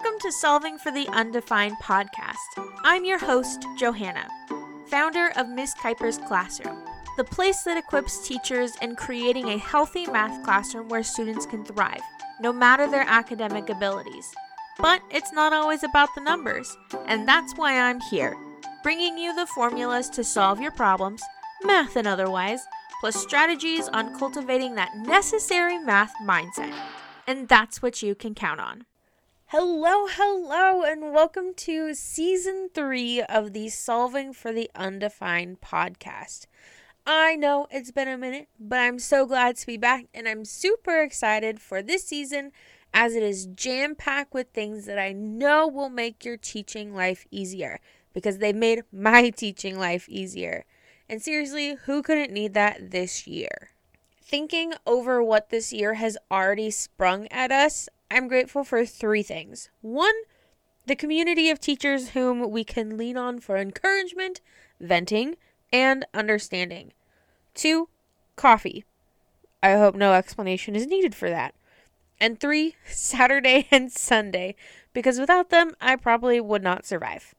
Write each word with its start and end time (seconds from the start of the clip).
Welcome 0.00 0.20
to 0.20 0.30
Solving 0.30 0.78
for 0.78 0.92
the 0.92 1.08
Undefined 1.08 1.76
podcast. 1.82 2.36
I'm 2.84 3.04
your 3.04 3.18
host, 3.18 3.66
Johanna, 3.76 4.28
founder 4.86 5.32
of 5.34 5.48
Miss 5.48 5.74
Kuiper's 5.74 6.18
Classroom, 6.18 6.84
the 7.16 7.24
place 7.24 7.64
that 7.64 7.76
equips 7.76 8.24
teachers 8.24 8.76
in 8.80 8.94
creating 8.94 9.48
a 9.48 9.58
healthy 9.58 10.06
math 10.06 10.44
classroom 10.44 10.88
where 10.88 11.02
students 11.02 11.46
can 11.46 11.64
thrive, 11.64 12.00
no 12.40 12.52
matter 12.52 12.88
their 12.88 13.06
academic 13.08 13.70
abilities. 13.70 14.32
But 14.78 15.02
it's 15.10 15.32
not 15.32 15.52
always 15.52 15.82
about 15.82 16.10
the 16.14 16.20
numbers, 16.20 16.76
and 17.06 17.26
that's 17.26 17.54
why 17.56 17.80
I'm 17.80 17.98
here, 17.98 18.36
bringing 18.84 19.18
you 19.18 19.34
the 19.34 19.48
formulas 19.48 20.08
to 20.10 20.22
solve 20.22 20.60
your 20.60 20.70
problems, 20.70 21.24
math 21.64 21.96
and 21.96 22.06
otherwise, 22.06 22.60
plus 23.00 23.16
strategies 23.16 23.88
on 23.88 24.16
cultivating 24.16 24.76
that 24.76 24.96
necessary 24.96 25.76
math 25.76 26.12
mindset. 26.24 26.72
And 27.26 27.48
that's 27.48 27.82
what 27.82 28.00
you 28.00 28.14
can 28.14 28.36
count 28.36 28.60
on. 28.60 28.84
Hello, 29.50 30.06
hello, 30.06 30.82
and 30.82 31.10
welcome 31.10 31.54
to 31.54 31.94
season 31.94 32.68
three 32.74 33.22
of 33.22 33.54
the 33.54 33.70
Solving 33.70 34.34
for 34.34 34.52
the 34.52 34.70
Undefined 34.74 35.62
podcast. 35.62 36.44
I 37.06 37.34
know 37.34 37.66
it's 37.70 37.90
been 37.90 38.08
a 38.08 38.18
minute, 38.18 38.48
but 38.60 38.78
I'm 38.78 38.98
so 38.98 39.24
glad 39.24 39.56
to 39.56 39.66
be 39.66 39.78
back, 39.78 40.04
and 40.12 40.28
I'm 40.28 40.44
super 40.44 41.00
excited 41.00 41.62
for 41.62 41.80
this 41.80 42.04
season 42.04 42.52
as 42.92 43.14
it 43.14 43.22
is 43.22 43.46
jam 43.46 43.94
packed 43.94 44.34
with 44.34 44.48
things 44.50 44.84
that 44.84 44.98
I 44.98 45.12
know 45.12 45.66
will 45.66 45.88
make 45.88 46.26
your 46.26 46.36
teaching 46.36 46.94
life 46.94 47.24
easier 47.30 47.80
because 48.12 48.36
they've 48.36 48.54
made 48.54 48.82
my 48.92 49.30
teaching 49.34 49.78
life 49.78 50.06
easier. 50.10 50.66
And 51.08 51.22
seriously, 51.22 51.76
who 51.86 52.02
couldn't 52.02 52.34
need 52.34 52.52
that 52.52 52.90
this 52.90 53.26
year? 53.26 53.70
Thinking 54.20 54.74
over 54.86 55.22
what 55.22 55.48
this 55.48 55.72
year 55.72 55.94
has 55.94 56.18
already 56.30 56.70
sprung 56.70 57.28
at 57.28 57.50
us, 57.50 57.88
I'm 58.10 58.28
grateful 58.28 58.64
for 58.64 58.84
three 58.86 59.22
things. 59.22 59.68
One, 59.80 60.14
the 60.86 60.96
community 60.96 61.50
of 61.50 61.60
teachers 61.60 62.10
whom 62.10 62.50
we 62.50 62.64
can 62.64 62.96
lean 62.96 63.16
on 63.16 63.40
for 63.40 63.56
encouragement, 63.56 64.40
venting, 64.80 65.36
and 65.72 66.06
understanding. 66.14 66.92
Two, 67.54 67.88
coffee. 68.36 68.84
I 69.62 69.72
hope 69.72 69.94
no 69.94 70.14
explanation 70.14 70.74
is 70.74 70.86
needed 70.86 71.14
for 71.14 71.28
that. 71.28 71.54
And 72.20 72.40
three, 72.40 72.76
Saturday 72.86 73.68
and 73.70 73.92
Sunday, 73.92 74.54
because 74.92 75.20
without 75.20 75.50
them, 75.50 75.74
I 75.80 75.96
probably 75.96 76.40
would 76.40 76.62
not 76.62 76.86
survive. 76.86 77.34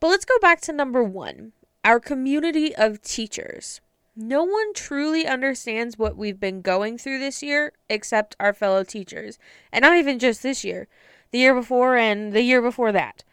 But 0.00 0.08
let's 0.08 0.24
go 0.24 0.38
back 0.40 0.60
to 0.62 0.72
number 0.72 1.02
one 1.02 1.52
our 1.84 1.98
community 1.98 2.74
of 2.76 3.02
teachers. 3.02 3.80
No 4.14 4.44
one 4.44 4.74
truly 4.74 5.26
understands 5.26 5.96
what 5.96 6.18
we've 6.18 6.38
been 6.38 6.60
going 6.60 6.98
through 6.98 7.18
this 7.18 7.42
year 7.42 7.72
except 7.88 8.36
our 8.38 8.52
fellow 8.52 8.84
teachers. 8.84 9.38
And 9.72 9.82
not 9.82 9.96
even 9.96 10.18
just 10.18 10.42
this 10.42 10.64
year, 10.64 10.86
the 11.30 11.38
year 11.38 11.54
before 11.54 11.96
and 11.96 12.34
the 12.34 12.42
year 12.42 12.60
before 12.60 12.92
that. 12.92 13.24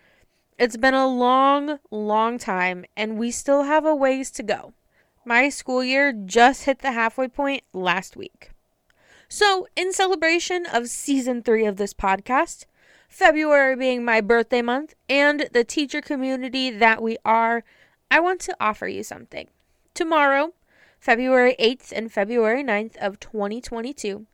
It's 0.58 0.78
been 0.78 0.94
a 0.94 1.08
long, 1.08 1.80
long 1.92 2.38
time, 2.38 2.86
and 2.96 3.18
we 3.18 3.32
still 3.32 3.64
have 3.64 3.86
a 3.86 3.96
ways 3.96 4.32
to 4.32 4.44
go. 4.44 4.74
My 5.26 5.50
school 5.50 5.84
year 5.84 6.14
just 6.14 6.64
hit 6.64 6.80
the 6.80 6.94
halfway 6.94 7.28
point 7.28 7.64
last 7.74 8.16
week. 8.18 8.52
So, 9.28 9.68
in 9.76 9.94
celebration 9.94 10.66
of 10.66 10.88
season 10.88 11.44
three 11.44 11.66
of 11.66 11.78
this 11.78 11.94
podcast, 11.94 12.66
February 13.08 13.76
being 13.76 14.04
my 14.04 14.22
birthday 14.22 14.62
month, 14.62 14.96
and 15.08 15.50
the 15.54 15.64
teacher 15.64 16.02
community 16.02 16.70
that 16.72 17.02
we 17.02 17.18
are, 17.24 17.64
I 18.10 18.20
want 18.20 18.42
to 18.42 18.58
offer 18.60 18.88
you 18.88 19.04
something. 19.04 19.48
Tomorrow, 19.94 20.54
February 21.00 21.56
8th 21.60 21.94
and 21.94 22.12
February 22.12 22.64
9th 22.64 22.98
of 22.98 23.20
2022, 23.20 24.26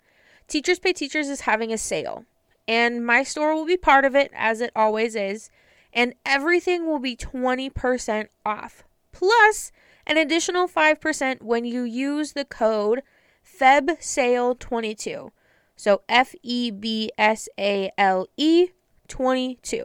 Teachers 0.47 0.79
Pay 0.79 0.93
Teachers 0.93 1.29
is 1.29 1.41
having 1.41 1.71
a 1.71 1.77
sale, 1.77 2.25
and 2.67 3.05
my 3.05 3.23
store 3.23 3.53
will 3.53 3.65
be 3.65 3.77
part 3.77 4.03
of 4.03 4.15
it 4.15 4.31
as 4.35 4.61
it 4.61 4.71
always 4.75 5.15
is, 5.15 5.49
and 5.93 6.15
everything 6.25 6.87
will 6.87 6.99
be 6.99 7.15
20% 7.15 8.27
off, 8.45 8.83
plus 9.11 9.71
an 10.07 10.17
additional 10.17 10.67
5% 10.67 11.41
when 11.41 11.65
you 11.65 11.83
use 11.83 12.33
the 12.33 12.45
code 12.45 13.01
FEBSALE22. 13.45 15.31
So 15.75 16.01
F 16.09 16.33
E 16.41 16.71
B 16.71 17.11
S 17.17 17.47
A 17.59 17.91
L 17.97 18.27
E 18.37 18.69
22. 19.07 19.83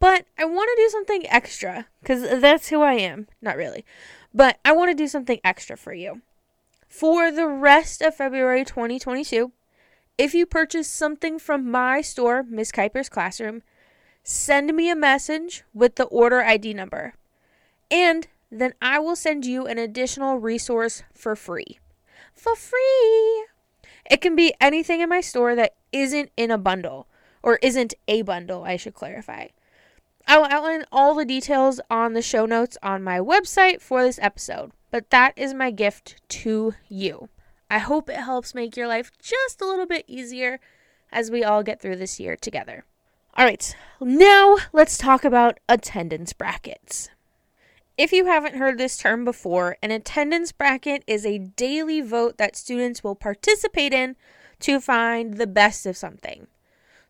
But 0.00 0.26
I 0.38 0.44
want 0.44 0.70
to 0.74 0.82
do 0.82 0.88
something 0.90 1.26
extra 1.28 1.86
because 2.00 2.22
that's 2.40 2.68
who 2.68 2.82
I 2.82 2.94
am. 2.94 3.26
Not 3.42 3.56
really. 3.56 3.84
But 4.32 4.58
I 4.64 4.72
want 4.72 4.90
to 4.90 4.94
do 4.94 5.08
something 5.08 5.40
extra 5.42 5.76
for 5.76 5.92
you. 5.92 6.22
For 6.88 7.30
the 7.30 7.48
rest 7.48 8.00
of 8.00 8.14
February 8.14 8.64
2022, 8.64 9.52
if 10.16 10.34
you 10.34 10.46
purchase 10.46 10.88
something 10.88 11.38
from 11.38 11.70
my 11.70 12.00
store, 12.00 12.42
Miss 12.42 12.72
Kuiper's 12.72 13.08
Classroom, 13.08 13.62
send 14.22 14.74
me 14.74 14.90
a 14.90 14.96
message 14.96 15.64
with 15.74 15.96
the 15.96 16.04
order 16.04 16.42
ID 16.42 16.74
number. 16.74 17.14
And 17.90 18.26
then 18.50 18.74
I 18.80 18.98
will 18.98 19.16
send 19.16 19.44
you 19.44 19.66
an 19.66 19.78
additional 19.78 20.38
resource 20.38 21.02
for 21.12 21.36
free. 21.36 21.78
For 22.34 22.54
free! 22.54 23.46
It 24.10 24.20
can 24.20 24.34
be 24.34 24.54
anything 24.60 25.00
in 25.00 25.08
my 25.08 25.20
store 25.20 25.54
that 25.54 25.74
isn't 25.92 26.30
in 26.36 26.50
a 26.50 26.58
bundle, 26.58 27.06
or 27.42 27.58
isn't 27.62 27.94
a 28.06 28.22
bundle, 28.22 28.64
I 28.64 28.76
should 28.76 28.94
clarify. 28.94 29.48
I 30.30 30.36
will 30.36 30.44
outline 30.44 30.84
all 30.92 31.14
the 31.14 31.24
details 31.24 31.80
on 31.88 32.12
the 32.12 32.20
show 32.20 32.44
notes 32.44 32.76
on 32.82 33.02
my 33.02 33.18
website 33.18 33.80
for 33.80 34.02
this 34.02 34.18
episode, 34.20 34.72
but 34.90 35.08
that 35.08 35.32
is 35.38 35.54
my 35.54 35.70
gift 35.70 36.20
to 36.28 36.74
you. 36.86 37.30
I 37.70 37.78
hope 37.78 38.10
it 38.10 38.16
helps 38.16 38.54
make 38.54 38.76
your 38.76 38.88
life 38.88 39.10
just 39.22 39.62
a 39.62 39.66
little 39.66 39.86
bit 39.86 40.04
easier 40.06 40.60
as 41.10 41.30
we 41.30 41.42
all 41.42 41.62
get 41.62 41.80
through 41.80 41.96
this 41.96 42.20
year 42.20 42.36
together. 42.36 42.84
All 43.38 43.46
right, 43.46 43.74
now 44.02 44.58
let's 44.70 44.98
talk 44.98 45.24
about 45.24 45.60
attendance 45.66 46.34
brackets. 46.34 47.08
If 47.96 48.12
you 48.12 48.26
haven't 48.26 48.56
heard 48.56 48.76
this 48.76 48.98
term 48.98 49.24
before, 49.24 49.78
an 49.82 49.92
attendance 49.92 50.52
bracket 50.52 51.04
is 51.06 51.24
a 51.24 51.38
daily 51.38 52.02
vote 52.02 52.36
that 52.36 52.54
students 52.54 53.02
will 53.02 53.14
participate 53.14 53.94
in 53.94 54.14
to 54.60 54.78
find 54.78 55.38
the 55.38 55.46
best 55.46 55.86
of 55.86 55.96
something. 55.96 56.48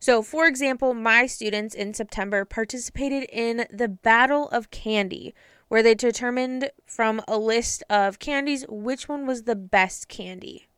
So, 0.00 0.22
for 0.22 0.47
example, 0.47 0.94
my 0.94 1.26
students 1.26 1.75
in 1.75 1.92
September 1.92 2.44
participated 2.44 3.28
in 3.32 3.66
the 3.70 3.88
Battle 3.88 4.48
of 4.50 4.70
Candy, 4.70 5.34
where 5.66 5.82
they 5.82 5.94
determined 5.94 6.70
from 6.86 7.20
a 7.26 7.36
list 7.36 7.82
of 7.91 8.19
candies 8.19 8.64
which 8.69 9.09
one 9.09 9.26
was 9.26 9.42
the 9.42 9.56
best 9.56 10.09
candy. 10.09 10.69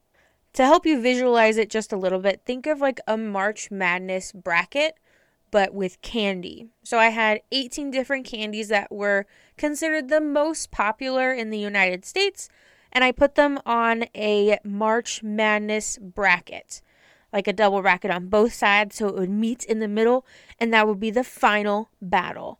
To 0.54 0.64
help 0.64 0.86
you 0.86 1.00
visualize 1.00 1.58
it 1.58 1.70
just 1.70 1.92
a 1.92 1.98
little 1.98 2.18
bit, 2.18 2.42
think 2.44 2.66
of 2.66 2.80
like 2.80 2.98
a 3.06 3.16
March 3.16 3.70
Madness 3.70 4.32
bracket, 4.32 4.94
but 5.50 5.74
with 5.74 6.00
candy. 6.02 6.68
So 6.82 6.98
I 6.98 7.08
had 7.08 7.42
18 7.52 7.90
different 7.90 8.26
candies 8.26 8.68
that 8.68 8.90
were 8.90 9.26
considered 9.56 10.08
the 10.08 10.20
most 10.20 10.70
popular 10.70 11.32
in 11.32 11.50
the 11.50 11.58
United 11.58 12.04
States, 12.04 12.48
and 12.92 13.04
I 13.04 13.12
put 13.12 13.34
them 13.34 13.60
on 13.66 14.06
a 14.14 14.58
March 14.64 15.22
Madness 15.22 15.98
bracket 16.00 16.80
like 17.32 17.46
a 17.46 17.52
double 17.52 17.82
bracket 17.82 18.10
on 18.10 18.28
both 18.28 18.52
sides 18.52 18.96
so 18.96 19.08
it 19.08 19.14
would 19.14 19.30
meet 19.30 19.64
in 19.64 19.78
the 19.78 19.88
middle 19.88 20.26
and 20.58 20.72
that 20.72 20.86
would 20.86 21.00
be 21.00 21.10
the 21.10 21.24
final 21.24 21.90
battle. 22.00 22.58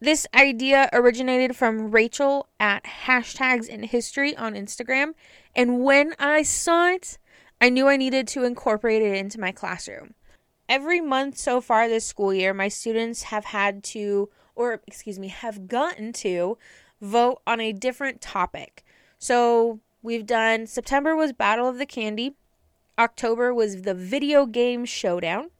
This 0.00 0.28
idea 0.32 0.88
originated 0.92 1.56
from 1.56 1.90
Rachel 1.90 2.46
at 2.60 2.84
hashtags 2.84 3.66
in 3.66 3.82
history 3.82 4.36
on 4.36 4.54
Instagram, 4.54 5.14
and 5.56 5.82
when 5.82 6.14
I 6.20 6.42
saw 6.42 6.90
it, 6.90 7.18
I 7.60 7.68
knew 7.68 7.88
I 7.88 7.96
needed 7.96 8.28
to 8.28 8.44
incorporate 8.44 9.02
it 9.02 9.16
into 9.16 9.40
my 9.40 9.50
classroom. 9.50 10.14
Every 10.68 11.00
month 11.00 11.36
so 11.36 11.60
far 11.60 11.88
this 11.88 12.06
school 12.06 12.32
year, 12.32 12.54
my 12.54 12.68
students 12.68 13.24
have 13.24 13.46
had 13.46 13.82
to, 13.84 14.28
or 14.54 14.82
excuse 14.86 15.18
me, 15.18 15.28
have 15.28 15.66
gotten 15.66 16.12
to 16.12 16.58
vote 17.00 17.42
on 17.44 17.58
a 17.58 17.72
different 17.72 18.20
topic. 18.20 18.84
So 19.18 19.80
we've 20.00 20.26
done 20.26 20.68
September 20.68 21.16
was 21.16 21.32
Battle 21.32 21.66
of 21.66 21.78
the 21.78 21.86
Candy, 21.86 22.36
October 22.98 23.54
was 23.54 23.82
the 23.82 23.94
video 23.94 24.44
game 24.44 24.84
showdown. 24.84 25.50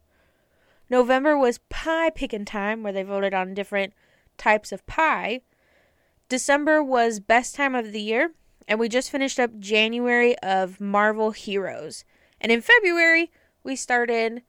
November 0.91 1.39
was 1.39 1.61
pie 1.69 2.11
picking 2.11 2.45
time, 2.45 2.83
where 2.83 2.93
they 2.93 3.03
voted 3.03 3.33
on 3.33 3.55
different 3.55 3.93
types 4.37 4.73
of 4.73 4.87
pie. 4.87 5.43
December 6.29 6.83
was 6.83 7.21
best 7.21 7.55
time 7.55 7.75
of 7.75 7.93
the 7.93 8.01
year, 8.01 8.33
and 8.67 8.81
we 8.81 8.89
just 8.89 9.11
finished 9.11 9.39
up 9.39 9.59
January 9.59 10.37
of 10.39 10.81
Marvel 10.81 11.31
Heroes. 11.31 12.05
And 12.41 12.51
in 12.51 12.61
February, 12.61 13.31
we 13.63 13.77
started 13.77 14.43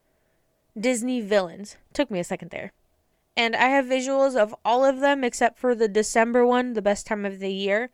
Disney 0.80 1.22
Villains. 1.22 1.78
Took 1.94 2.10
me 2.10 2.20
a 2.20 2.24
second 2.24 2.52
there. 2.52 2.72
And 3.36 3.56
I 3.56 3.70
have 3.70 3.86
visuals 3.86 4.36
of 4.36 4.56
all 4.66 4.84
of 4.84 5.00
them 5.00 5.24
except 5.24 5.60
for 5.60 5.76
the 5.76 5.88
December 5.88 6.46
one, 6.46 6.74
the 6.74 6.82
best 6.82 7.06
time 7.06 7.26
of 7.26 7.40
the 7.40 7.52
year 7.52 7.90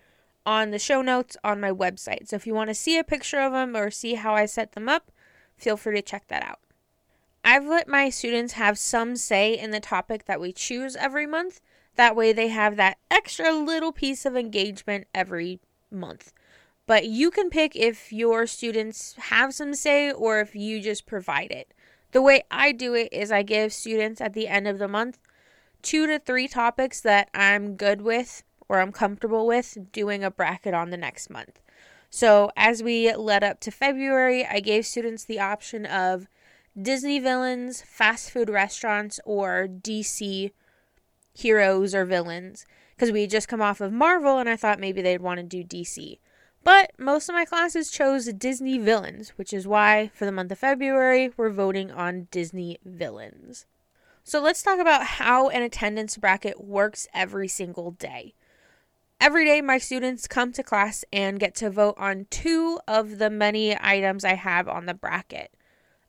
on 0.46 0.72
the 0.72 0.80
show 0.80 1.02
notes 1.02 1.38
on 1.44 1.60
my 1.60 1.72
website. 1.72 2.28
So 2.28 2.36
if 2.36 2.46
you 2.46 2.54
want 2.54 2.70
to 2.70 2.76
see 2.76 2.98
a 2.98 3.04
picture 3.04 3.40
of 3.40 3.54
them 3.54 3.76
or 3.76 3.90
see 3.90 4.16
how 4.16 4.36
I 4.36 4.46
set 4.46 4.74
them 4.74 4.88
up, 4.88 5.12
feel 5.58 5.78
free 5.78 5.96
to 5.96 6.02
check 6.02 6.28
that 6.28 6.44
out. 6.44 6.60
I've 7.44 7.66
let 7.66 7.88
my 7.88 8.10
students 8.10 8.54
have 8.54 8.78
some 8.78 9.16
say 9.16 9.58
in 9.58 9.72
the 9.72 9.80
topic 9.80 10.26
that 10.26 10.42
we 10.42 10.52
choose 10.52 10.96
every 10.96 11.28
month. 11.28 11.62
That 11.96 12.16
way 12.16 12.34
they 12.34 12.50
have 12.50 12.76
that 12.76 12.98
extra 13.10 13.52
little 13.52 13.92
piece 13.92 14.26
of 14.26 14.36
engagement 14.36 15.08
every 15.14 15.60
month. 15.92 16.34
But 16.88 17.06
you 17.06 17.32
can 17.32 17.50
pick 17.50 17.76
if 17.76 18.12
your 18.12 18.46
students 18.48 19.16
have 19.30 19.54
some 19.54 19.74
say 19.74 20.12
or 20.12 20.40
if 20.40 20.56
you 20.56 20.82
just 20.82 21.06
provide 21.06 21.52
it. 21.52 21.74
The 22.12 22.22
way 22.22 22.44
I 22.50 22.72
do 22.72 22.94
it 22.94 23.10
is 23.12 23.32
I 23.32 23.44
give 23.44 23.74
students 23.74 24.22
at 24.22 24.34
the 24.34 24.48
end 24.48 24.68
of 24.68 24.80
the 24.80 24.88
month 24.88 25.20
two 25.86 26.08
to 26.08 26.18
three 26.18 26.48
topics 26.48 27.00
that 27.02 27.30
I'm 27.34 27.76
good 27.76 28.02
with 28.02 28.44
or 28.68 28.80
I'm 28.80 28.92
comfortable 28.92 29.46
with 29.46 29.78
doing 29.92 30.24
a 30.24 30.32
bracket 30.32 30.74
on 30.74 30.90
the 30.90 30.98
next 30.98 31.30
month. 31.30 31.60
So, 32.10 32.52
as 32.56 32.82
we 32.82 33.14
led 33.14 33.44
up 33.44 33.60
to 33.62 33.72
February, 33.72 34.46
I 34.46 34.60
gave 34.60 34.86
students 34.86 35.26
the 35.26 35.40
option 35.40 35.86
of 35.86 36.28
Disney 36.80 37.20
villains, 37.20 37.82
fast 37.82 38.32
food 38.32 38.50
restaurants, 38.50 39.20
or 39.26 39.68
DC 39.68 40.52
heroes 41.34 41.94
or 41.94 42.06
villains. 42.06 42.66
Because 42.96 43.12
we 43.12 43.22
had 43.22 43.30
just 43.30 43.50
come 43.50 43.62
off 43.62 43.82
of 43.82 43.92
Marvel 43.92 44.40
and 44.40 44.48
I 44.48 44.56
thought 44.56 44.80
maybe 44.80 45.02
they'd 45.02 45.22
want 45.22 45.40
to 45.40 45.44
do 45.44 45.64
DC. 45.64 46.20
But 46.64 46.92
most 46.98 47.30
of 47.30 47.36
my 47.36 47.46
classes 47.46 47.92
chose 47.92 48.26
Disney 48.26 48.78
villains, 48.78 49.30
which 49.36 49.54
is 49.54 49.68
why 49.68 50.10
for 50.14 50.26
the 50.26 50.32
month 50.32 50.52
of 50.52 50.60
February, 50.60 51.32
we're 51.38 51.52
voting 51.52 51.92
on 51.92 52.28
Disney 52.32 52.80
villains. 52.84 53.66
So 54.24 54.42
let's 54.42 54.64
talk 54.64 54.80
about 54.80 55.04
how 55.04 55.50
an 55.50 55.62
attendance 55.62 56.18
bracket 56.18 56.64
works 56.64 57.08
every 57.14 57.48
single 57.48 57.92
day. 57.92 58.34
Every 59.22 59.46
day, 59.46 59.62
my 59.62 59.78
students 59.78 60.28
come 60.28 60.52
to 60.52 60.64
class 60.64 61.06
and 61.12 61.40
get 61.40 61.56
to 61.56 61.70
vote 61.70 61.96
on 61.98 62.28
two 62.30 62.80
of 62.88 63.18
the 63.18 63.30
many 63.30 63.76
items 63.80 64.26
I 64.26 64.36
have 64.36 64.68
on 64.68 64.86
the 64.86 64.94
bracket. 64.94 65.54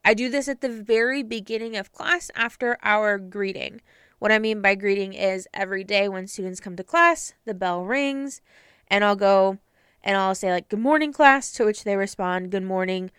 I 0.04 0.12
do 0.12 0.28
this 0.28 0.48
at 0.48 0.60
the 0.60 0.68
very 0.68 1.22
beginning 1.22 1.76
of 1.76 1.92
class 1.92 2.30
after 2.34 2.76
our 2.82 3.18
greeting. 3.18 3.80
What 4.18 4.32
I 4.32 4.38
mean 4.38 4.60
by 4.60 4.74
greeting 4.74 5.14
is 5.14 5.48
every 5.54 5.84
day 5.84 6.08
when 6.08 6.26
students 6.26 6.60
come 6.60 6.76
to 6.76 6.84
class, 6.84 7.34
the 7.44 7.54
bell 7.54 7.84
rings, 7.84 8.40
and 8.88 9.04
I'll 9.04 9.16
go 9.16 9.58
and 10.02 10.16
I'll 10.16 10.34
say, 10.34 10.50
like, 10.52 10.68
good 10.68 10.78
morning, 10.80 11.12
class, 11.12 11.50
to 11.52 11.64
which 11.64 11.84
they 11.84 11.96
respond, 11.96 12.50
good 12.50 12.62
morning 12.62 13.10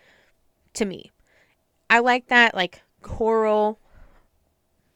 to 0.74 0.84
me. 0.84 1.12
I 1.90 1.98
like 1.98 2.28
that, 2.28 2.54
like, 2.54 2.82
choral 3.02 3.78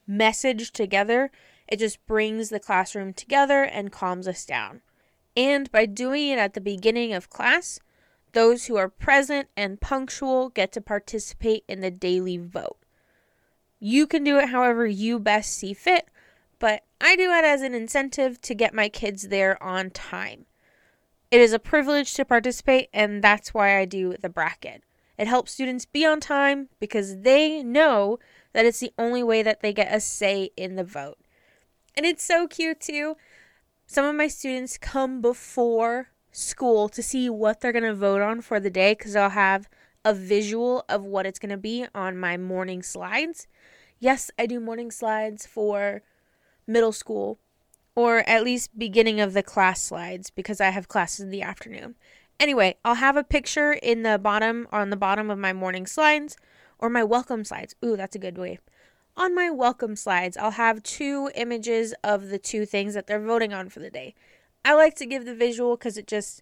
message 0.07 0.71
together 0.71 1.31
it 1.67 1.79
just 1.79 2.05
brings 2.05 2.49
the 2.49 2.59
classroom 2.59 3.13
together 3.13 3.63
and 3.63 3.91
calms 3.91 4.27
us 4.27 4.45
down. 4.45 4.81
And 5.35 5.71
by 5.71 5.85
doing 5.85 6.29
it 6.29 6.39
at 6.39 6.53
the 6.53 6.61
beginning 6.61 7.13
of 7.13 7.29
class, 7.29 7.79
those 8.33 8.65
who 8.65 8.75
are 8.75 8.89
present 8.89 9.47
and 9.55 9.79
punctual 9.79 10.49
get 10.49 10.71
to 10.73 10.81
participate 10.81 11.63
in 11.67 11.81
the 11.81 11.91
daily 11.91 12.37
vote. 12.37 12.77
You 13.79 14.07
can 14.07 14.23
do 14.23 14.37
it 14.37 14.49
however 14.49 14.85
you 14.85 15.19
best 15.19 15.53
see 15.53 15.73
fit, 15.73 16.09
but 16.59 16.83
I 17.01 17.15
do 17.15 17.31
it 17.31 17.43
as 17.43 17.61
an 17.61 17.73
incentive 17.73 18.41
to 18.41 18.55
get 18.55 18.73
my 18.73 18.89
kids 18.89 19.27
there 19.27 19.61
on 19.61 19.89
time. 19.89 20.45
It 21.31 21.41
is 21.41 21.51
a 21.51 21.59
privilege 21.59 22.13
to 22.13 22.25
participate, 22.25 22.89
and 22.93 23.23
that's 23.23 23.53
why 23.53 23.77
I 23.77 23.85
do 23.85 24.15
the 24.21 24.29
bracket. 24.29 24.83
It 25.17 25.27
helps 25.27 25.51
students 25.51 25.85
be 25.85 26.05
on 26.05 26.19
time 26.19 26.69
because 26.79 27.21
they 27.21 27.63
know 27.63 28.19
that 28.53 28.65
it's 28.65 28.79
the 28.79 28.93
only 28.97 29.23
way 29.23 29.43
that 29.43 29.61
they 29.61 29.73
get 29.73 29.93
a 29.93 29.99
say 29.99 30.51
in 30.55 30.75
the 30.75 30.83
vote. 30.83 31.17
And 31.95 32.05
it's 32.05 32.23
so 32.23 32.47
cute 32.47 32.79
too. 32.79 33.15
Some 33.85 34.05
of 34.05 34.15
my 34.15 34.27
students 34.27 34.77
come 34.77 35.21
before 35.21 36.09
school 36.31 36.89
to 36.89 37.03
see 37.03 37.29
what 37.29 37.61
they're 37.61 37.71
going 37.71 37.83
to 37.83 37.93
vote 37.93 38.21
on 38.21 38.41
for 38.41 38.59
the 38.59 38.69
day 38.69 38.93
because 38.93 39.15
I'll 39.15 39.29
have 39.29 39.69
a 40.03 40.13
visual 40.13 40.83
of 40.89 41.05
what 41.05 41.25
it's 41.25 41.39
going 41.39 41.51
to 41.51 41.57
be 41.57 41.85
on 41.93 42.17
my 42.17 42.37
morning 42.37 42.81
slides. 42.81 43.47
Yes, 43.99 44.31
I 44.37 44.47
do 44.47 44.59
morning 44.59 44.89
slides 44.89 45.45
for 45.45 46.01
middle 46.65 46.91
school 46.91 47.39
or 47.95 48.27
at 48.27 48.43
least 48.43 48.77
beginning 48.77 49.21
of 49.21 49.33
the 49.33 49.43
class 49.43 49.81
slides 49.81 50.29
because 50.31 50.59
I 50.59 50.69
have 50.69 50.87
classes 50.87 51.19
in 51.19 51.29
the 51.29 51.43
afternoon. 51.43 51.95
Anyway, 52.39 52.77
I'll 52.83 52.95
have 52.95 53.15
a 53.15 53.23
picture 53.23 53.73
in 53.73 54.01
the 54.01 54.17
bottom 54.17 54.67
on 54.71 54.89
the 54.89 54.97
bottom 54.97 55.29
of 55.29 55.37
my 55.37 55.53
morning 55.53 55.85
slides 55.85 56.35
or 56.79 56.89
my 56.89 57.03
welcome 57.03 57.43
slides. 57.43 57.75
Ooh, 57.85 57.95
that's 57.95 58.15
a 58.15 58.19
good 58.19 58.37
way 58.37 58.59
on 59.15 59.35
my 59.35 59.49
welcome 59.49 59.95
slides, 59.95 60.37
I'll 60.37 60.51
have 60.51 60.83
two 60.83 61.29
images 61.35 61.93
of 62.03 62.29
the 62.29 62.39
two 62.39 62.65
things 62.65 62.93
that 62.93 63.07
they're 63.07 63.19
voting 63.19 63.53
on 63.53 63.69
for 63.69 63.79
the 63.79 63.89
day. 63.89 64.15
I 64.65 64.73
like 64.73 64.95
to 64.95 65.05
give 65.05 65.25
the 65.25 65.35
visual 65.35 65.77
because 65.77 65.97
it 65.97 66.07
just 66.07 66.41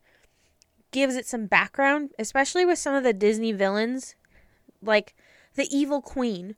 gives 0.91 1.15
it 1.15 1.25
some 1.25 1.47
background, 1.47 2.11
especially 2.19 2.65
with 2.65 2.77
some 2.79 2.93
of 2.93 3.03
the 3.03 3.13
Disney 3.13 3.51
villains, 3.51 4.15
like 4.81 5.15
the 5.55 5.67
evil 5.75 6.01
queen. 6.01 6.55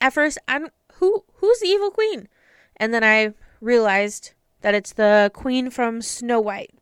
At 0.00 0.12
first, 0.12 0.38
I 0.46 0.58
don't 0.58 0.72
who 0.94 1.24
who's 1.34 1.60
the 1.60 1.68
evil 1.68 1.90
queen, 1.90 2.28
and 2.76 2.92
then 2.92 3.02
I 3.02 3.34
realized 3.60 4.32
that 4.60 4.74
it's 4.74 4.92
the 4.92 5.30
queen 5.34 5.70
from 5.70 6.02
Snow 6.02 6.40
White. 6.40 6.74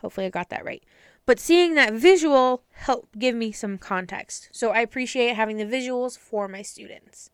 Hopefully, 0.00 0.26
I 0.26 0.30
got 0.30 0.48
that 0.50 0.64
right. 0.64 0.82
But 1.26 1.38
seeing 1.38 1.74
that 1.74 1.92
visual 1.92 2.64
helped 2.72 3.18
give 3.18 3.36
me 3.36 3.52
some 3.52 3.78
context. 3.78 4.48
So 4.52 4.70
I 4.70 4.80
appreciate 4.80 5.36
having 5.36 5.58
the 5.58 5.64
visuals 5.64 6.18
for 6.18 6.48
my 6.48 6.62
students. 6.62 7.30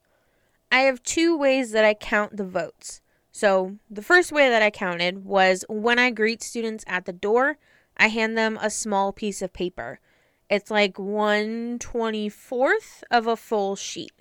I 0.71 0.81
have 0.81 1.03
two 1.03 1.37
ways 1.37 1.73
that 1.73 1.85
I 1.85 1.95
count 1.95 2.37
the 2.37 2.45
votes. 2.45 3.01
So, 3.33 3.77
the 3.91 4.03
first 4.03 4.33
way 4.33 4.49
that 4.49 4.63
I 4.63 4.71
counted 4.71 5.25
was 5.25 5.65
when 5.69 5.99
I 5.99 6.11
greet 6.11 6.43
students 6.43 6.85
at 6.87 7.05
the 7.05 7.13
door, 7.13 7.59
I 7.97 8.09
hand 8.09 8.37
them 8.37 8.59
a 8.61 8.71
small 8.71 9.13
piece 9.13 9.43
of 9.43 9.53
paper. 9.53 10.01
It's 10.49 10.71
like 10.71 10.95
124th 10.95 13.03
of 13.11 13.27
a 13.27 13.37
full 13.37 13.77
sheet. 13.77 14.13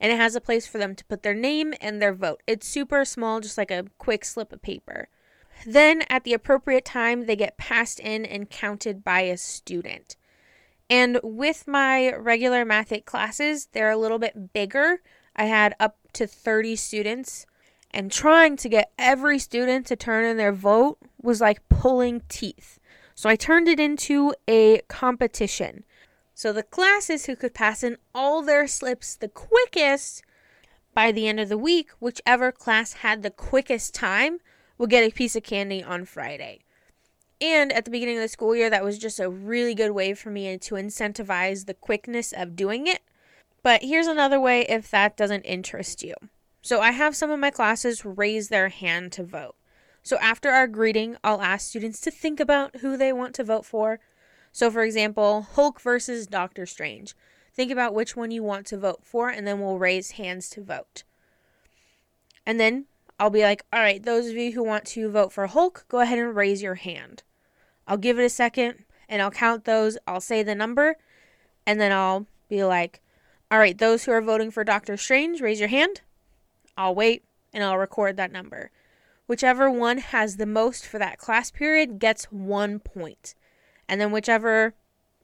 And 0.00 0.12
it 0.12 0.16
has 0.16 0.36
a 0.36 0.40
place 0.40 0.66
for 0.66 0.78
them 0.78 0.94
to 0.94 1.04
put 1.06 1.22
their 1.22 1.34
name 1.34 1.74
and 1.80 2.00
their 2.00 2.14
vote. 2.14 2.42
It's 2.46 2.68
super 2.68 3.04
small, 3.04 3.40
just 3.40 3.58
like 3.58 3.70
a 3.70 3.86
quick 3.98 4.24
slip 4.24 4.52
of 4.52 4.62
paper. 4.62 5.08
Then, 5.66 6.02
at 6.08 6.24
the 6.24 6.34
appropriate 6.34 6.84
time, 6.84 7.26
they 7.26 7.36
get 7.36 7.58
passed 7.58 7.98
in 7.98 8.24
and 8.24 8.48
counted 8.48 9.02
by 9.02 9.22
a 9.22 9.36
student. 9.36 10.16
And 10.90 11.20
with 11.22 11.66
my 11.66 12.14
regular 12.14 12.64
math 12.64 12.92
classes, 13.04 13.68
they're 13.72 13.90
a 13.90 13.96
little 13.96 14.18
bit 14.18 14.52
bigger, 14.52 15.00
I 15.38 15.44
had 15.44 15.76
up 15.78 15.96
to 16.14 16.26
30 16.26 16.74
students, 16.74 17.46
and 17.92 18.10
trying 18.10 18.56
to 18.56 18.68
get 18.68 18.90
every 18.98 19.38
student 19.38 19.86
to 19.86 19.96
turn 19.96 20.24
in 20.24 20.36
their 20.36 20.52
vote 20.52 20.98
was 21.22 21.40
like 21.40 21.66
pulling 21.68 22.22
teeth. 22.28 22.80
So 23.14 23.30
I 23.30 23.36
turned 23.36 23.68
it 23.68 23.78
into 23.78 24.34
a 24.48 24.80
competition. 24.88 25.84
So 26.34 26.52
the 26.52 26.64
classes 26.64 27.26
who 27.26 27.36
could 27.36 27.54
pass 27.54 27.84
in 27.84 27.96
all 28.14 28.42
their 28.42 28.66
slips 28.66 29.14
the 29.14 29.28
quickest 29.28 30.22
by 30.92 31.12
the 31.12 31.28
end 31.28 31.38
of 31.38 31.48
the 31.48 31.56
week, 31.56 31.90
whichever 32.00 32.50
class 32.50 32.94
had 32.94 33.22
the 33.22 33.30
quickest 33.30 33.94
time, 33.94 34.38
would 34.76 34.90
get 34.90 35.08
a 35.08 35.14
piece 35.14 35.36
of 35.36 35.44
candy 35.44 35.82
on 35.82 36.04
Friday. 36.04 36.60
And 37.40 37.72
at 37.72 37.84
the 37.84 37.92
beginning 37.92 38.16
of 38.16 38.22
the 38.22 38.28
school 38.28 38.56
year, 38.56 38.70
that 38.70 38.84
was 38.84 38.98
just 38.98 39.20
a 39.20 39.30
really 39.30 39.74
good 39.74 39.92
way 39.92 40.14
for 40.14 40.30
me 40.30 40.58
to 40.58 40.74
incentivize 40.74 41.66
the 41.66 41.74
quickness 41.74 42.32
of 42.32 42.56
doing 42.56 42.88
it 42.88 43.02
but 43.62 43.82
here's 43.82 44.06
another 44.06 44.40
way 44.40 44.62
if 44.62 44.90
that 44.90 45.16
doesn't 45.16 45.42
interest 45.42 46.02
you. 46.02 46.14
So 46.62 46.80
I 46.80 46.92
have 46.92 47.16
some 47.16 47.30
of 47.30 47.40
my 47.40 47.50
classes 47.50 48.04
raise 48.04 48.48
their 48.48 48.68
hand 48.68 49.12
to 49.12 49.24
vote. 49.24 49.56
So 50.02 50.16
after 50.18 50.50
our 50.50 50.66
greeting, 50.66 51.16
I'll 51.22 51.42
ask 51.42 51.68
students 51.68 52.00
to 52.02 52.10
think 52.10 52.40
about 52.40 52.76
who 52.76 52.96
they 52.96 53.12
want 53.12 53.34
to 53.36 53.44
vote 53.44 53.64
for. 53.64 54.00
So, 54.52 54.70
for 54.70 54.82
example, 54.82 55.42
Hulk 55.42 55.80
versus 55.80 56.26
Doctor 56.26 56.66
Strange. 56.66 57.14
Think 57.52 57.70
about 57.70 57.94
which 57.94 58.16
one 58.16 58.30
you 58.30 58.42
want 58.42 58.66
to 58.66 58.78
vote 58.78 59.00
for, 59.04 59.28
and 59.28 59.46
then 59.46 59.60
we'll 59.60 59.78
raise 59.78 60.12
hands 60.12 60.48
to 60.50 60.62
vote. 60.62 61.04
And 62.46 62.58
then 62.58 62.86
I'll 63.18 63.30
be 63.30 63.42
like, 63.42 63.64
all 63.72 63.80
right, 63.80 64.02
those 64.02 64.28
of 64.28 64.36
you 64.36 64.52
who 64.52 64.62
want 64.62 64.84
to 64.86 65.10
vote 65.10 65.32
for 65.32 65.46
Hulk, 65.46 65.84
go 65.88 66.00
ahead 66.00 66.18
and 66.18 66.34
raise 66.34 66.62
your 66.62 66.76
hand. 66.76 67.22
I'll 67.86 67.96
give 67.96 68.18
it 68.18 68.24
a 68.24 68.30
second 68.30 68.84
and 69.08 69.20
I'll 69.22 69.30
count 69.30 69.64
those. 69.64 69.98
I'll 70.06 70.20
say 70.20 70.42
the 70.42 70.54
number, 70.54 70.96
and 71.66 71.80
then 71.80 71.92
I'll 71.92 72.26
be 72.48 72.62
like, 72.62 73.00
all 73.50 73.58
right, 73.58 73.76
those 73.76 74.04
who 74.04 74.12
are 74.12 74.20
voting 74.20 74.50
for 74.50 74.64
Doctor 74.64 74.96
Strange, 74.96 75.40
raise 75.40 75.60
your 75.60 75.68
hand. 75.68 76.02
I'll 76.76 76.94
wait 76.94 77.24
and 77.52 77.64
I'll 77.64 77.78
record 77.78 78.16
that 78.16 78.32
number. 78.32 78.70
Whichever 79.26 79.70
one 79.70 79.98
has 79.98 80.36
the 80.36 80.46
most 80.46 80.86
for 80.86 80.98
that 80.98 81.18
class 81.18 81.50
period 81.50 81.98
gets 81.98 82.26
one 82.26 82.78
point. 82.78 83.34
And 83.88 84.00
then 84.00 84.12
whichever 84.12 84.74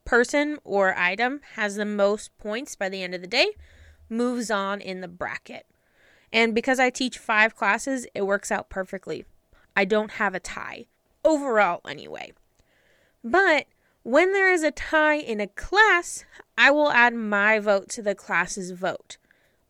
person 0.04 0.58
or 0.64 0.96
item 0.96 1.40
has 1.54 1.76
the 1.76 1.84
most 1.84 2.36
points 2.38 2.76
by 2.76 2.88
the 2.88 3.02
end 3.02 3.14
of 3.14 3.20
the 3.20 3.26
day 3.26 3.52
moves 4.08 4.50
on 4.50 4.80
in 4.80 5.00
the 5.00 5.08
bracket. 5.08 5.66
And 6.32 6.54
because 6.54 6.80
I 6.80 6.90
teach 6.90 7.18
five 7.18 7.54
classes, 7.54 8.06
it 8.14 8.22
works 8.22 8.50
out 8.50 8.68
perfectly. 8.68 9.24
I 9.76 9.84
don't 9.84 10.12
have 10.12 10.34
a 10.34 10.40
tie, 10.40 10.86
overall, 11.24 11.80
anyway. 11.88 12.32
But 13.22 13.66
when 14.04 14.32
there 14.32 14.52
is 14.52 14.62
a 14.62 14.70
tie 14.70 15.16
in 15.16 15.40
a 15.40 15.48
class, 15.48 16.24
I 16.56 16.70
will 16.70 16.92
add 16.92 17.14
my 17.14 17.58
vote 17.58 17.88
to 17.90 18.02
the 18.02 18.14
class's 18.14 18.70
vote. 18.70 19.16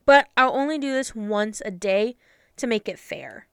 But 0.05 0.27
I'll 0.37 0.53
only 0.53 0.77
do 0.77 0.91
this 0.91 1.15
once 1.15 1.61
a 1.65 1.71
day 1.71 2.15
to 2.57 2.67
make 2.67 2.87
it 2.87 2.99
fair. 2.99 3.47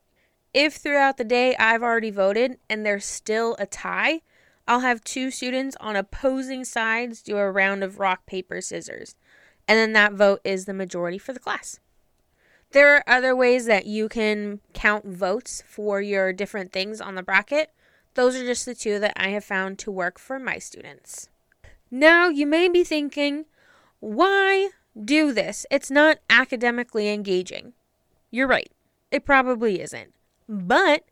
If 0.53 0.75
throughout 0.75 1.17
the 1.17 1.25
day 1.25 1.57
I've 1.57 1.83
already 1.83 2.11
voted 2.11 2.59
and 2.69 2.85
there's 2.85 3.07
still 3.07 3.57
a 3.59 3.65
tie, 3.65 4.21
I'll 4.69 4.81
have 4.81 5.03
two 5.03 5.31
students 5.31 5.77
on 5.81 5.97
opposing 5.97 6.65
sides 6.65 7.23
do 7.23 7.39
a 7.39 7.51
round 7.51 7.83
of 7.83 7.99
rock, 7.99 8.27
paper, 8.27 8.61
scissors. 8.61 9.15
And 9.67 9.79
then 9.79 9.93
that 9.95 10.13
vote 10.13 10.41
is 10.45 10.65
the 10.67 10.75
majority 10.75 11.19
for 11.19 11.33
the 11.33 11.41
class. 11.41 11.79
There 12.73 12.97
are 12.97 13.05
other 13.07 13.37
ways 13.37 13.67
that 13.67 13.87
you 13.87 14.09
can 14.09 14.61
count 14.73 15.07
votes 15.07 15.63
for 15.67 16.01
your 16.01 16.33
different 16.33 16.73
things 16.73 17.01
on 17.01 17.15
the 17.15 17.23
bracket. 17.23 17.71
Those 18.15 18.37
are 18.37 18.45
just 18.45 18.67
the 18.67 18.75
two 18.75 18.99
that 18.99 19.15
I 19.17 19.29
have 19.31 19.45
found 19.45 19.79
to 19.81 19.91
work 19.91 20.19
for 20.19 20.39
my 20.39 20.59
students. 20.59 21.29
Now, 21.91 22.29
you 22.29 22.47
may 22.47 22.69
be 22.69 22.85
thinking, 22.85 23.47
why 24.01 24.71
do 25.01 25.33
this. 25.33 25.67
It's 25.71 25.91
not 25.91 26.19
academically 26.29 27.09
engaging. 27.09 27.73
You're 28.31 28.49
right. 28.49 28.71
It 29.11 29.25
probably 29.25 29.81
isn't. 29.81 30.13
But 30.49 31.05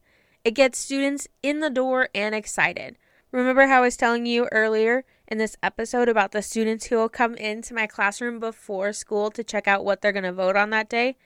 it 0.45 0.52
gets 0.52 0.78
students 0.78 1.28
in 1.42 1.61
the 1.61 1.71
door 1.71 2.09
and 2.14 2.35
excited. 2.35 2.97
Remember 3.33 3.66
how 3.66 3.78
I 3.78 3.80
was 3.83 3.97
telling 3.97 4.26
you 4.26 4.49
earlier 4.50 5.04
in 5.28 5.38
this 5.38 5.57
episode 5.62 6.09
about 6.09 6.33
the 6.33 6.42
students 6.42 6.87
who 6.87 6.97
will 6.97 7.09
come 7.09 7.35
into 7.37 7.75
my 7.75 7.87
classroom 7.87 8.40
before 8.40 8.92
school 8.92 9.30
to 9.30 9.45
check 9.45 9.69
out 9.69 9.85
what 9.85 10.00
they're 10.00 10.12
going 10.12 10.25
to 10.25 10.33
vote 10.33 10.57
on 10.57 10.71
that 10.71 10.88
day? 10.88 11.16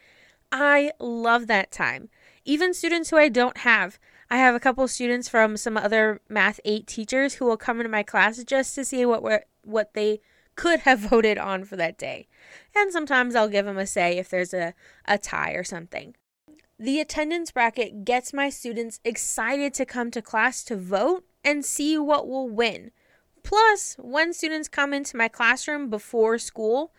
I 0.53 0.93
love 0.99 1.47
that 1.47 1.73
time. 1.73 2.11
Even 2.45 2.75
students 2.75 3.11
who 3.11 3.17
I 3.17 3.29
don't 3.29 3.59
have. 3.59 3.99
I 4.35 4.39
have 4.39 4.57
a 4.57 4.61
couple 4.61 4.89
students 4.89 5.29
from 5.29 5.57
some 5.57 5.77
other 5.77 6.21
math 6.29 6.59
8 6.65 6.89
teachers 6.89 7.35
who 7.35 7.45
will 7.45 7.57
come 7.57 7.79
into 7.79 7.89
my 7.89 8.03
class 8.03 8.43
just 8.43 8.75
to 8.75 8.85
see 8.85 9.07
what 9.07 9.45
what 9.63 9.95
they 9.95 10.21
could 10.57 10.81
have 10.81 10.99
voted 11.11 11.39
on 11.39 11.65
for 11.65 11.77
that 11.77 11.97
day. 11.97 12.27
And 12.75 12.91
sometimes 12.91 13.37
I'll 13.37 13.49
give 13.49 13.65
them 13.65 13.79
a 13.79 13.87
say 13.87 14.19
if 14.19 14.29
there's 14.29 14.53
a, 14.53 14.75
a 15.05 15.19
tie 15.19 15.53
or 15.53 15.63
something. 15.63 16.17
The 16.81 16.99
attendance 16.99 17.53
bracket 17.53 18.05
gets 18.05 18.33
my 18.33 18.51
students 18.51 18.99
excited 19.05 19.73
to 19.75 19.87
come 19.87 20.11
to 20.11 20.21
class 20.21 20.65
to 20.65 20.77
vote 20.77 21.25
and 21.45 21.65
see 21.65 21.97
what 21.97 22.27
will 22.27 22.49
win. 22.49 22.91
Plus, 23.45 23.95
when 24.01 24.33
students 24.33 24.69
come 24.69 24.93
into 24.93 25.17
my 25.17 25.29
classroom 25.29 25.89
before 25.89 26.39
school, 26.39 26.93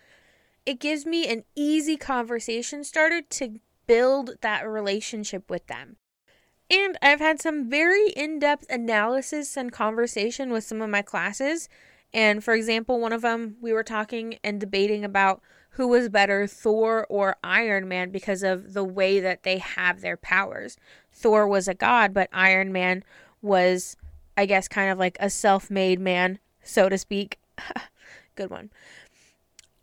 it 0.65 0.80
gives 0.80 1.06
me 1.06 1.27
an 1.27 1.44
easy 1.54 1.98
conversation 1.98 2.86
starter 2.86 3.22
to 3.22 3.60
build 3.88 4.38
that 4.39 4.65
relationship 4.65 5.50
with 5.50 5.68
them. 5.68 5.98
And 6.69 6.98
I've 7.01 7.19
had 7.19 7.39
some 7.39 7.69
very 7.69 8.10
in 8.10 8.39
depth 8.39 8.65
analysis 8.69 9.55
and 9.55 9.72
conversation 9.72 10.51
with 10.51 10.63
some 10.63 10.81
of 10.81 10.89
my 10.89 11.01
classes. 11.01 11.69
And 12.13 12.43
for 12.43 12.53
example, 12.53 13.00
one 13.00 13.13
of 13.13 13.22
them, 13.22 13.57
we 13.62 13.74
were 13.74 13.84
talking 13.84 14.39
and 14.43 14.60
debating 14.60 15.03
about 15.05 15.41
who 15.72 15.89
was 15.89 16.07
better, 16.10 16.48
Thor 16.48 17.05
or 17.10 17.36
Iron 17.43 17.88
Man, 17.88 18.10
because 18.10 18.43
of 18.43 18.74
the 18.74 18.84
way 18.84 19.19
that 19.19 19.43
they 19.43 19.57
have 19.57 20.00
their 20.00 20.15
powers. 20.15 20.77
Thor 21.12 21.48
was 21.48 21.67
a 21.67 21.74
god, 21.74 22.13
but 22.13 22.29
Iron 22.31 22.72
Man 22.72 23.03
was, 23.41 23.98
I 24.38 24.45
guess, 24.45 24.69
kind 24.69 24.89
of 24.89 24.98
like 24.98 25.17
a 25.19 25.29
self 25.29 25.69
made 25.69 26.00
man, 26.00 26.39
so 26.63 26.88
to 26.88 26.98
speak. 26.98 27.39
Good 28.36 28.50
one. 28.50 28.69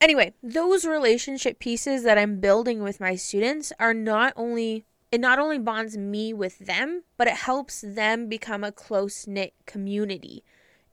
Anyway, 0.01 0.33
those 0.43 0.85
relationship 0.85 1.59
pieces 1.59 2.03
that 2.03 2.19
I'm 2.19 2.41
building 2.41 2.83
with 2.83 2.99
my 2.99 3.15
students 3.15 3.73
are 3.79 3.95
not 3.95 4.33
only 4.35 4.85
it 5.13 5.21
not 5.21 5.39
only 5.39 5.59
bonds 5.59 5.97
me 5.97 6.33
with 6.33 6.59
them, 6.59 7.05
but 7.19 7.29
it 7.29 7.35
helps 7.35 7.83
them 7.83 8.29
become 8.29 8.65
a 8.65 8.73
close 8.73 9.27
knit 9.27 9.53
community. 9.67 10.43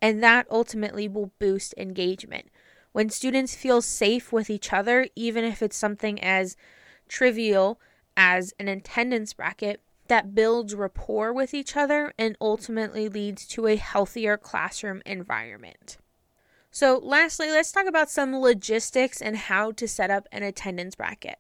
And 0.01 0.21
that 0.21 0.45
ultimately 0.51 1.07
will 1.07 1.31
boost 1.39 1.73
engagement. 1.77 2.49
When 2.91 3.09
students 3.09 3.55
feel 3.55 3.81
safe 3.81 4.33
with 4.33 4.49
each 4.49 4.73
other, 4.73 5.07
even 5.15 5.45
if 5.45 5.61
it's 5.61 5.77
something 5.77 6.21
as 6.21 6.57
trivial 7.07 7.79
as 8.17 8.53
an 8.59 8.67
attendance 8.67 9.33
bracket, 9.33 9.81
that 10.09 10.35
builds 10.35 10.75
rapport 10.75 11.31
with 11.31 11.53
each 11.53 11.77
other 11.77 12.13
and 12.17 12.35
ultimately 12.41 13.07
leads 13.07 13.45
to 13.47 13.67
a 13.67 13.77
healthier 13.77 14.37
classroom 14.37 15.01
environment. 15.05 15.97
So, 16.71 16.99
lastly, 17.01 17.49
let's 17.49 17.71
talk 17.71 17.87
about 17.87 18.09
some 18.09 18.35
logistics 18.35 19.21
and 19.21 19.37
how 19.37 19.71
to 19.71 19.87
set 19.87 20.11
up 20.11 20.27
an 20.31 20.43
attendance 20.43 20.95
bracket. 20.95 21.37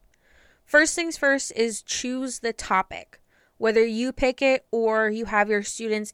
First 0.69 0.93
things 0.93 1.17
first 1.17 1.51
is 1.55 1.81
choose 1.81 2.41
the 2.41 2.53
topic. 2.53 3.19
Whether 3.57 3.83
you 3.83 4.11
pick 4.11 4.39
it 4.39 4.67
or 4.69 5.09
you 5.09 5.25
have 5.25 5.49
your 5.49 5.63
students 5.63 6.13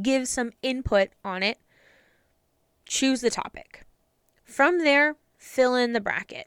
give 0.00 0.28
some 0.28 0.52
input 0.62 1.08
on 1.24 1.42
it, 1.42 1.58
choose 2.86 3.20
the 3.20 3.30
topic. 3.30 3.84
From 4.44 4.78
there, 4.78 5.16
fill 5.38 5.74
in 5.74 5.92
the 5.92 6.00
bracket. 6.00 6.46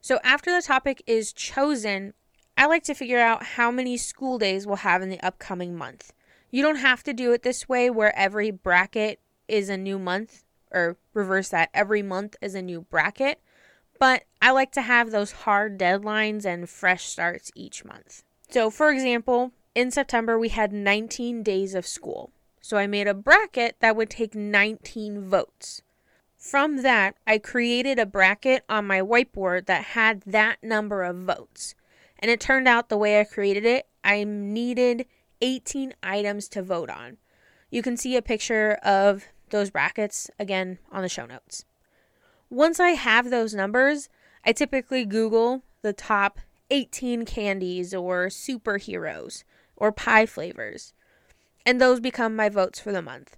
So, 0.00 0.20
after 0.22 0.54
the 0.54 0.64
topic 0.64 1.02
is 1.04 1.32
chosen, 1.32 2.14
I 2.56 2.66
like 2.66 2.84
to 2.84 2.94
figure 2.94 3.18
out 3.18 3.42
how 3.42 3.72
many 3.72 3.96
school 3.96 4.38
days 4.38 4.64
we'll 4.64 4.76
have 4.76 5.02
in 5.02 5.10
the 5.10 5.20
upcoming 5.20 5.76
month. 5.76 6.12
You 6.52 6.62
don't 6.62 6.76
have 6.76 7.02
to 7.02 7.12
do 7.12 7.32
it 7.32 7.42
this 7.42 7.68
way 7.68 7.90
where 7.90 8.16
every 8.16 8.52
bracket 8.52 9.18
is 9.48 9.68
a 9.68 9.76
new 9.76 9.98
month 9.98 10.44
or 10.70 10.96
reverse 11.12 11.48
that 11.48 11.70
every 11.74 12.02
month 12.04 12.36
is 12.40 12.54
a 12.54 12.62
new 12.62 12.82
bracket. 12.82 13.42
But 13.98 14.24
I 14.40 14.50
like 14.50 14.72
to 14.72 14.82
have 14.82 15.10
those 15.10 15.32
hard 15.32 15.78
deadlines 15.78 16.44
and 16.44 16.68
fresh 16.68 17.04
starts 17.04 17.50
each 17.54 17.84
month. 17.84 18.22
So, 18.50 18.70
for 18.70 18.90
example, 18.90 19.52
in 19.74 19.90
September 19.90 20.38
we 20.38 20.48
had 20.50 20.72
19 20.72 21.42
days 21.42 21.74
of 21.74 21.86
school. 21.86 22.30
So 22.60 22.76
I 22.76 22.86
made 22.86 23.06
a 23.06 23.14
bracket 23.14 23.76
that 23.80 23.96
would 23.96 24.10
take 24.10 24.34
19 24.34 25.28
votes. 25.28 25.82
From 26.36 26.82
that, 26.82 27.16
I 27.26 27.38
created 27.38 27.98
a 27.98 28.06
bracket 28.06 28.64
on 28.68 28.86
my 28.86 29.00
whiteboard 29.00 29.66
that 29.66 29.84
had 29.84 30.22
that 30.22 30.62
number 30.62 31.02
of 31.02 31.16
votes. 31.16 31.74
And 32.18 32.30
it 32.30 32.40
turned 32.40 32.68
out 32.68 32.88
the 32.88 32.96
way 32.96 33.20
I 33.20 33.24
created 33.24 33.64
it, 33.64 33.88
I 34.04 34.24
needed 34.24 35.06
18 35.40 35.94
items 36.02 36.48
to 36.48 36.62
vote 36.62 36.90
on. 36.90 37.16
You 37.70 37.82
can 37.82 37.96
see 37.96 38.16
a 38.16 38.22
picture 38.22 38.78
of 38.84 39.24
those 39.50 39.70
brackets 39.70 40.30
again 40.38 40.78
on 40.92 41.02
the 41.02 41.08
show 41.08 41.26
notes. 41.26 41.64
Once 42.50 42.80
I 42.80 42.90
have 42.90 43.30
those 43.30 43.54
numbers, 43.54 44.08
I 44.44 44.52
typically 44.52 45.04
Google 45.04 45.62
the 45.82 45.92
top 45.92 46.38
18 46.70 47.24
candies 47.24 47.94
or 47.94 48.28
superheroes 48.28 49.44
or 49.76 49.92
pie 49.92 50.26
flavors, 50.26 50.92
and 51.66 51.80
those 51.80 52.00
become 52.00 52.34
my 52.34 52.48
votes 52.48 52.80
for 52.80 52.92
the 52.92 53.02
month. 53.02 53.36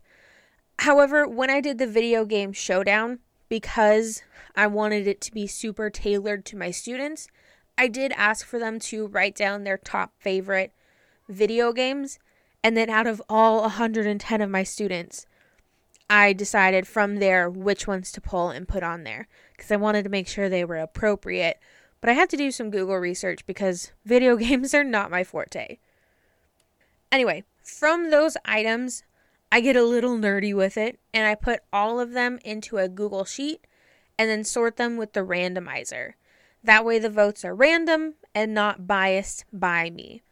However, 0.80 1.26
when 1.26 1.50
I 1.50 1.60
did 1.60 1.78
the 1.78 1.86
video 1.86 2.24
game 2.24 2.52
showdown, 2.52 3.18
because 3.48 4.22
I 4.54 4.68
wanted 4.68 5.06
it 5.06 5.20
to 5.22 5.32
be 5.32 5.46
super 5.46 5.90
tailored 5.90 6.44
to 6.46 6.56
my 6.56 6.70
students, 6.70 7.28
I 7.76 7.88
did 7.88 8.12
ask 8.12 8.46
for 8.46 8.58
them 8.58 8.78
to 8.80 9.06
write 9.06 9.34
down 9.34 9.64
their 9.64 9.78
top 9.78 10.12
favorite 10.18 10.72
video 11.28 11.72
games. 11.72 12.18
And 12.62 12.76
then 12.76 12.90
out 12.90 13.06
of 13.06 13.22
all 13.28 13.62
110 13.62 14.40
of 14.40 14.50
my 14.50 14.62
students, 14.62 15.26
I 16.10 16.32
decided 16.32 16.88
from 16.88 17.16
there 17.16 17.48
which 17.48 17.86
ones 17.86 18.10
to 18.12 18.20
pull 18.20 18.50
and 18.50 18.66
put 18.66 18.82
on 18.82 19.04
there 19.04 19.28
because 19.52 19.70
I 19.70 19.76
wanted 19.76 20.02
to 20.02 20.10
make 20.10 20.26
sure 20.26 20.48
they 20.48 20.64
were 20.64 20.76
appropriate. 20.76 21.60
But 22.00 22.10
I 22.10 22.14
had 22.14 22.28
to 22.30 22.36
do 22.36 22.50
some 22.50 22.72
Google 22.72 22.96
research 22.96 23.46
because 23.46 23.92
video 24.04 24.36
games 24.36 24.74
are 24.74 24.82
not 24.82 25.12
my 25.12 25.22
forte. 25.22 25.78
Anyway, 27.12 27.44
from 27.62 28.10
those 28.10 28.36
items, 28.44 29.04
I 29.52 29.60
get 29.60 29.76
a 29.76 29.84
little 29.84 30.18
nerdy 30.18 30.52
with 30.52 30.76
it 30.76 30.98
and 31.14 31.28
I 31.28 31.36
put 31.36 31.60
all 31.72 32.00
of 32.00 32.10
them 32.10 32.40
into 32.44 32.78
a 32.78 32.88
Google 32.88 33.24
Sheet 33.24 33.64
and 34.18 34.28
then 34.28 34.42
sort 34.42 34.76
them 34.78 34.96
with 34.96 35.12
the 35.12 35.20
randomizer. 35.20 36.14
That 36.64 36.84
way, 36.84 36.98
the 36.98 37.08
votes 37.08 37.44
are 37.44 37.54
random 37.54 38.14
and 38.34 38.52
not 38.52 38.88
biased 38.88 39.44
by 39.52 39.90
me. 39.90 40.22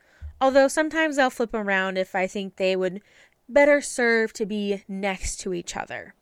Although 0.41 0.69
sometimes 0.69 1.19
I'll 1.19 1.31
flip 1.31 1.55
around 1.55 1.99
if 1.99 2.15
I 2.15 2.27
think 2.27 2.57
they 2.57 2.75
would 2.75 3.01
better 3.49 3.81
serve 3.81 4.33
to 4.35 4.47
be 4.47 4.85
next 4.87 5.41
to 5.41 5.55
each 5.55 5.77
other. 5.77 6.15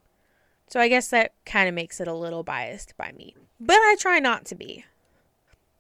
So 0.69 0.81
I 0.81 0.89
guess 0.89 1.09
that 1.09 1.33
kind 1.45 1.69
of 1.69 1.75
makes 1.75 2.01
it 2.01 2.09
a 2.09 2.15
little 2.15 2.43
biased 2.43 2.97
by 2.97 3.13
me. 3.13 3.35
But 3.61 3.77
I 3.77 3.97
try 3.99 4.19
not 4.19 4.45
to 4.47 4.55
be. 4.55 4.85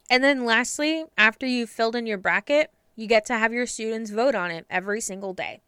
And 0.08 0.22
then 0.22 0.44
lastly, 0.44 1.04
after 1.18 1.46
you've 1.46 1.70
filled 1.70 1.96
in 1.96 2.06
your 2.06 2.18
bracket, 2.18 2.70
you 2.94 3.06
get 3.06 3.26
to 3.26 3.34
have 3.34 3.52
your 3.52 3.66
students 3.66 4.10
vote 4.10 4.34
on 4.34 4.50
it 4.50 4.64
every 4.70 5.00
single 5.00 5.34
day. 5.34 5.60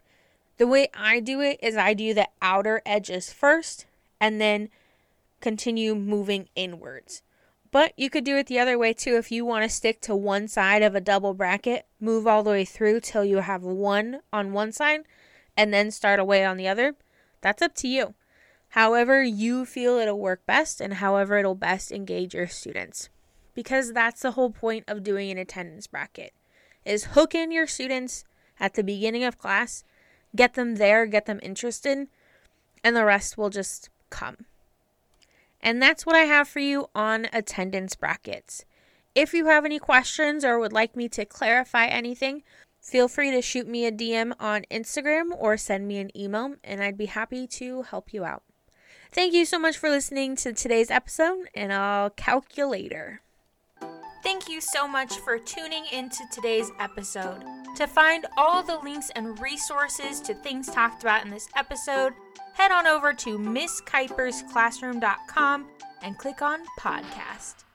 The 0.56 0.66
way 0.66 0.88
I 0.94 1.20
do 1.20 1.40
it 1.40 1.58
is 1.62 1.76
I 1.76 1.94
do 1.94 2.14
the 2.14 2.28
outer 2.40 2.80
edges 2.87 3.32
first 3.32 3.87
and 4.20 4.40
then 4.40 4.70
continue 5.40 5.94
moving 5.94 6.49
inwards. 6.56 7.23
But 7.70 7.92
you 7.97 8.08
could 8.08 8.25
do 8.25 8.37
it 8.37 8.47
the 8.47 8.58
other 8.58 8.78
way 8.78 8.92
too 8.92 9.16
if 9.16 9.30
you 9.30 9.44
want 9.44 9.64
to 9.64 9.68
stick 9.68 10.00
to 10.02 10.16
one 10.16 10.49
side 10.49 10.82
of 10.82 10.94
a 10.94 11.00
double 11.00 11.35
bracket, 11.35 11.87
move 12.00 12.26
all 12.26 12.42
the 12.42 12.50
way 12.50 12.64
through 12.64 13.00
till 13.00 13.25
you 13.25 13.38
have 13.38 13.62
one 13.62 14.20
on 14.32 14.52
one 14.52 14.73
side 14.73 15.04
and 15.59 15.75
then 15.75 15.91
start 15.91 16.21
away 16.21 16.45
on 16.45 16.57
the 16.57 16.69
other, 16.69 16.95
that's 17.41 17.61
up 17.61 17.75
to 17.75 17.88
you. 17.88 18.15
However, 18.71 19.25
you 19.25 19.65
feel 19.65 19.97
it'll 19.97 20.19
work 20.19 20.47
best 20.47 20.81
and 20.81 20.95
however 20.95 21.37
it'll 21.37 21.57
best 21.57 21.91
engage 21.91 22.33
your 22.33 22.47
students. 22.47 23.11
Because 23.55 23.93
that's 23.93 24.23
the 24.23 24.33
whole 24.33 24.50
point 24.50 24.85
of 24.87 25.03
doing 25.03 25.33
an 25.33 25.38
attendance 25.38 25.88
bracket 25.88 26.33
is 26.85 27.07
hook 27.07 27.35
in 27.35 27.50
your 27.50 27.67
students 27.67 28.25
at 28.61 28.75
the 28.75 28.85
beginning 28.85 29.25
of 29.25 29.37
class, 29.37 29.83
get 30.35 30.55
them 30.55 30.77
there, 30.77 31.07
get 31.07 31.27
them 31.27 31.41
interested, 31.43 32.07
and 32.85 32.97
the 32.97 33.05
rest 33.05 33.37
will 33.37 33.50
just 33.50 33.91
come. 34.11 34.47
And 35.61 35.83
that's 35.83 36.07
what 36.07 36.15
I 36.15 36.21
have 36.21 36.49
for 36.49 36.61
you 36.61 36.88
on 36.95 37.27
attendance 37.33 37.97
brackets. 37.97 38.65
If 39.15 39.35
you 39.35 39.47
have 39.47 39.65
any 39.65 39.81
questions 39.81 40.45
or 40.45 40.61
would 40.61 40.73
like 40.73 40.95
me 40.95 41.09
to 41.09 41.25
clarify 41.25 41.87
anything, 41.87 42.45
Feel 42.88 43.07
free 43.07 43.30
to 43.33 43.42
shoot 43.42 43.68
me 43.68 43.85
a 43.85 43.92
DM 43.92 44.33
on 44.40 44.64
Instagram 44.71 45.33
or 45.37 45.59
send 45.59 45.87
me 45.87 45.99
an 45.99 46.11
email, 46.18 46.54
and 46.64 46.83
I'd 46.83 46.97
be 46.97 47.04
happy 47.04 47.47
to 47.49 47.83
help 47.83 48.14
you 48.14 48.25
out. 48.25 48.45
Thank 49.12 49.35
you 49.35 49.45
so 49.45 49.59
much 49.59 49.76
for 49.76 49.90
listening 49.90 50.37
to 50.37 50.54
today's 50.54 50.90
episode, 50.90 51.50
and 51.54 51.71
I'll 51.71 52.09
calculator. 52.09 53.21
Thank 54.23 54.49
you 54.49 54.62
so 54.62 54.88
much 54.88 55.18
for 55.18 55.38
tuning 55.38 55.85
into 55.92 56.25
today's 56.33 56.71
episode. 56.80 57.45
To 57.76 57.87
find 57.87 58.25
all 58.38 58.62
the 58.62 58.78
links 58.78 59.11
and 59.14 59.38
resources 59.38 60.23
to 60.23 60.33
things 60.33 60.71
talked 60.71 61.02
about 61.02 61.26
in 61.26 61.30
this 61.30 61.49
episode, 61.57 62.14
head 62.54 62.73
on 62.73 62.87
over 62.87 63.12
to 63.12 63.38
MissKuipersClassroom.com 63.38 65.66
and 66.02 66.16
click 66.16 66.40
on 66.40 66.61
podcast. 66.80 67.67